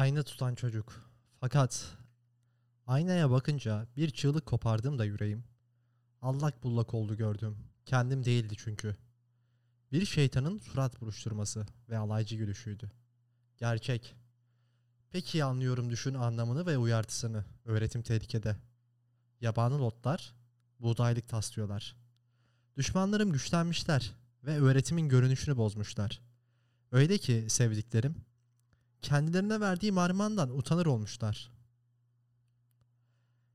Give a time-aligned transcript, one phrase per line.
[0.00, 1.10] Ayna tutan çocuk.
[1.40, 1.96] Fakat
[2.86, 5.44] aynaya bakınca bir çığlık kopardım da yüreğim.
[6.22, 7.56] Allak bullak oldu gördüm.
[7.86, 8.96] Kendim değildi çünkü.
[9.92, 12.90] Bir şeytanın surat buruşturması ve alaycı gülüşüydü.
[13.56, 14.14] Gerçek.
[15.10, 17.44] Peki anlıyorum düşün anlamını ve uyartısını.
[17.64, 18.56] Öğretim tehlikede.
[19.40, 20.34] Yabani lotlar
[20.78, 21.96] buğdaylık taslıyorlar.
[22.76, 24.12] Düşmanlarım güçlenmişler
[24.44, 26.20] ve öğretimin görünüşünü bozmuşlar.
[26.92, 28.29] Öyle ki sevdiklerim
[29.02, 31.50] kendilerine verdiğim armağandan utanır olmuşlar.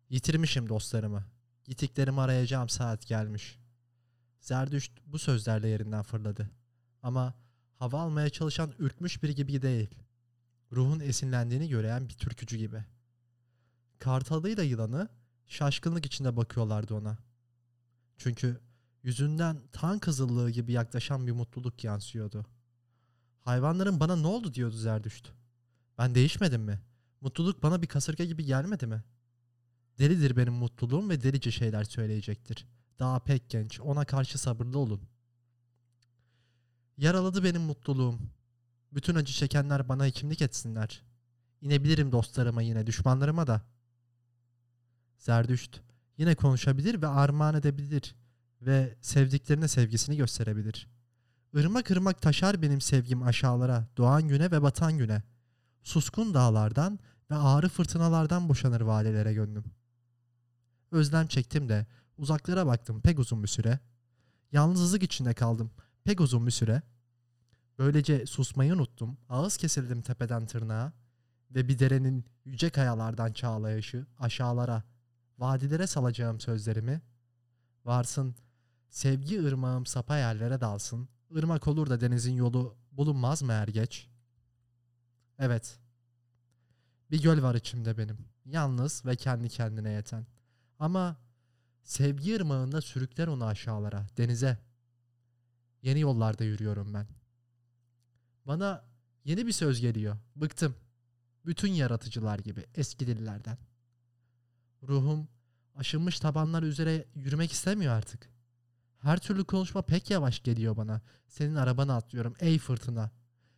[0.10, 1.24] Yitirmişim dostlarımı.
[1.64, 3.60] Gittiklerimi arayacağım saat gelmiş.
[4.40, 6.50] Zerdüşt bu sözlerle yerinden fırladı.
[7.04, 7.34] Ama
[7.76, 9.90] hava almaya çalışan ürkmüş biri gibi değil.
[10.72, 12.86] Ruhun esinlendiğini göreyen bir türkücü gibi.
[14.00, 15.10] Kartalıyla yılanı
[15.48, 17.18] şaşkınlık içinde bakıyorlardı ona.
[18.18, 18.62] Çünkü
[19.04, 22.46] yüzünden tan kızıllığı gibi yaklaşan bir mutluluk yansıyordu.
[23.46, 25.30] Hayvanların bana ne oldu diyordu Zerdüşt.
[25.98, 26.82] Ben değişmedim mi?
[27.22, 29.04] Mutluluk bana bir kasırga gibi gelmedi mi?
[30.00, 32.68] Delidir benim mutluluğum ve delice şeyler söyleyecektir.
[33.00, 35.02] Daha pek genç, ona karşı sabırlı olun.
[36.98, 38.20] Yaraladı benim mutluluğum.
[38.92, 41.04] Bütün acı çekenler bana hekimlik etsinler.
[41.62, 43.62] İnebilirim dostlarıma yine, düşmanlarıma da.
[45.18, 45.82] Zerdüşt
[46.18, 48.16] yine konuşabilir ve armağan edebilir
[48.62, 50.95] ve sevdiklerine sevgisini gösterebilir.
[51.56, 55.24] Irmak ırmak taşar benim sevgim aşağılara, doğan güne ve batan güne.
[55.84, 57.00] Suskun dağlardan
[57.32, 59.64] ve ağrı fırtınalardan boşanır valilere gönlüm.
[60.92, 61.86] Özlem çektim de
[62.18, 63.80] uzaklara baktım pek uzun bir süre.
[64.52, 65.72] Yalnızlık içinde kaldım
[66.04, 66.82] pek uzun bir süre.
[67.80, 69.18] Böylece susmayı unuttum.
[69.30, 70.94] Ağız kesildim tepeden tırnağa
[71.52, 74.84] ve bir derenin yüce kayalardan çağlayışı aşağılara,
[75.38, 77.02] vadilere salacağım sözlerimi.
[77.86, 78.36] Varsın
[78.90, 81.15] sevgi ırmağım sapa yerlere dalsın.
[81.36, 84.08] Irmak olur da denizin yolu bulunmaz mı er geç?
[85.40, 85.80] Evet.
[87.12, 88.18] Bir göl var içimde benim.
[88.46, 90.26] Yalnız ve kendi kendine yeten.
[90.80, 91.18] Ama
[91.84, 94.58] sevgi ırmağında sürükler onu aşağılara, denize.
[95.82, 97.08] Yeni yollarda yürüyorum ben.
[98.46, 98.84] Bana
[99.24, 100.18] yeni bir söz geliyor.
[100.36, 100.76] Bıktım.
[101.46, 103.58] Bütün yaratıcılar gibi eski dillerden.
[104.84, 105.28] Ruhum
[105.76, 108.35] aşınmış tabanlar üzere yürümek istemiyor artık.
[109.06, 111.02] Her türlü konuşma pek yavaş geliyor bana.
[111.28, 113.12] Senin arabana atlıyorum ey fırtına.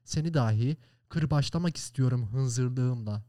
[0.03, 0.77] Seni dahi
[1.09, 3.23] kırbaçlamak istiyorum hınzırlığımla.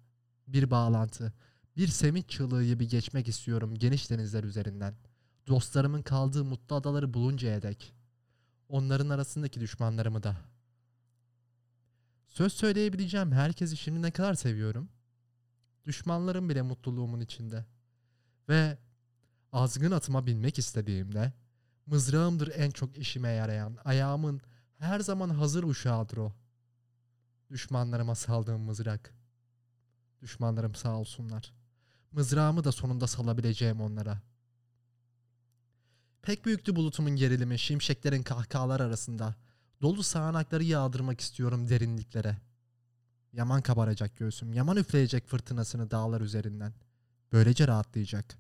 [0.48, 1.32] Bir bağlantı,
[1.76, 4.94] bir semih çığlığı gibi geçmek istiyorum geniş denizler üzerinden.
[5.46, 7.94] Dostlarımın kaldığı mutlu adaları buluncaya dek.
[8.68, 10.36] Onların arasındaki düşmanlarımı da.
[12.26, 14.88] Söz söyleyebileceğim herkesi şimdi ne kadar seviyorum.
[15.86, 17.64] Düşmanlarım bile mutluluğumun içinde.
[18.48, 18.78] Ve
[19.52, 21.32] azgın atıma binmek istediğimde
[21.90, 23.76] mızrağımdır en çok işime yarayan.
[23.84, 24.40] Ayağımın
[24.78, 26.32] her zaman hazır uşağıdır o.
[27.50, 29.14] Düşmanlarıma saldığım mızrak.
[30.22, 31.52] Düşmanlarım sağ olsunlar.
[32.12, 34.22] Mızrağımı da sonunda salabileceğim onlara.
[36.22, 39.34] Pek büyüktü bulutumun gerilimi, şimşeklerin kahkahalar arasında.
[39.82, 42.36] Dolu sağanakları yağdırmak istiyorum derinliklere.
[43.32, 46.72] Yaman kabaracak göğsüm, yaman üfleyecek fırtınasını dağlar üzerinden.
[47.32, 48.38] Böylece rahatlayacak.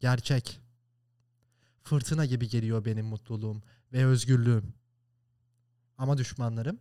[0.00, 0.63] Gerçek.
[1.84, 3.62] Fırtına gibi geliyor benim mutluluğum
[3.92, 4.74] ve özgürlüğüm.
[5.98, 6.78] Ama düşmanlarım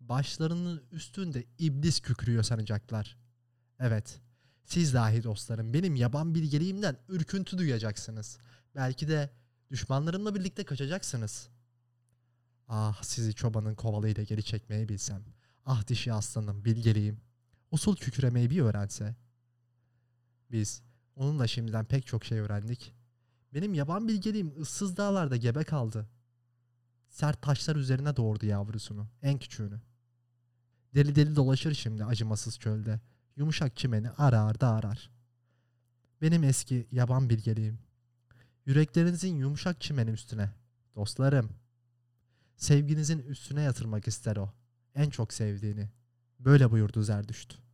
[0.00, 3.16] başlarının üstünde iblis kükrüyor sanacaklar.
[3.78, 4.20] Evet,
[4.64, 8.38] siz dahi dostlarım benim yaban bilgeliğimden ürküntü duyacaksınız.
[8.74, 9.30] Belki de
[9.70, 11.48] düşmanlarımla birlikte kaçacaksınız.
[12.68, 15.22] Ah sizi çobanın kovalıyla geri çekmeyi bilsem.
[15.64, 17.20] Ah dişi aslanım bilgeliğim.
[17.70, 19.16] Usul kükremeyi bir öğrense.
[20.50, 20.82] Biz
[21.16, 22.94] onunla şimdiden pek çok şey öğrendik.
[23.56, 26.08] Benim yaban bilgeliğim ıssız dağlarda gebe kaldı.
[27.08, 29.80] Sert taşlar üzerine doğurdu yavrusunu, en küçüğünü.
[30.94, 33.00] Deli deli dolaşır şimdi acımasız çölde.
[33.36, 35.10] Yumuşak çimeni arar da arar.
[36.22, 37.78] Benim eski yaban bilgeliğim.
[38.66, 40.50] Yüreklerinizin yumuşak çimeni üstüne.
[40.94, 41.50] Dostlarım.
[42.56, 44.52] Sevginizin üstüne yatırmak ister o.
[44.94, 45.90] En çok sevdiğini.
[46.38, 47.65] Böyle buyurdu Zerdüşt.